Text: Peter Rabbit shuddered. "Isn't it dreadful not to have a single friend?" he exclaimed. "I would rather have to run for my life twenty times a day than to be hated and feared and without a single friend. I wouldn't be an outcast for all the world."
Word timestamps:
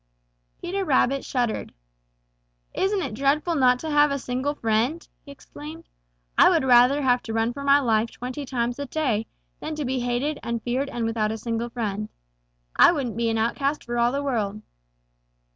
Peter 0.59 0.83
Rabbit 0.83 1.23
shuddered. 1.23 1.75
"Isn't 2.73 3.03
it 3.03 3.13
dreadful 3.13 3.53
not 3.53 3.77
to 3.81 3.89
have 3.91 4.09
a 4.09 4.17
single 4.17 4.55
friend?" 4.55 5.07
he 5.23 5.29
exclaimed. 5.31 5.83
"I 6.39 6.49
would 6.49 6.63
rather 6.63 7.03
have 7.03 7.21
to 7.21 7.33
run 7.33 7.53
for 7.53 7.63
my 7.63 7.79
life 7.79 8.09
twenty 8.09 8.43
times 8.43 8.79
a 8.79 8.87
day 8.87 9.27
than 9.59 9.75
to 9.75 9.85
be 9.85 9.99
hated 9.99 10.39
and 10.41 10.63
feared 10.63 10.89
and 10.89 11.05
without 11.05 11.31
a 11.31 11.37
single 11.37 11.69
friend. 11.69 12.09
I 12.75 12.91
wouldn't 12.91 13.15
be 13.15 13.29
an 13.29 13.37
outcast 13.37 13.83
for 13.83 13.99
all 13.99 14.11
the 14.11 14.23
world." 14.23 14.63